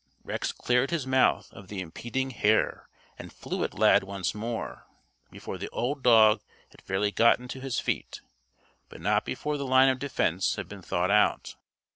Rex 0.23 0.51
cleared 0.51 0.89
his 0.89 1.05
mouth 1.05 1.53
of 1.53 1.67
the 1.67 1.79
impeding 1.79 2.31
hair 2.31 2.89
and 3.19 3.31
flew 3.31 3.63
at 3.63 3.75
Lad 3.77 4.03
once 4.03 4.33
more 4.33 4.87
before 5.29 5.59
the 5.59 5.69
old 5.69 6.01
dog 6.01 6.41
had 6.71 6.81
fairly 6.81 7.11
gotten 7.11 7.47
to 7.49 7.61
his 7.61 7.79
feet, 7.79 8.21
but 8.89 8.99
not 8.99 9.25
before 9.25 9.57
the 9.57 9.63
line 9.67 9.89
of 9.89 9.99
defense 9.99 10.55
had 10.55 10.67
been 10.67 10.81
thought 10.81 11.11
out. 11.11 11.55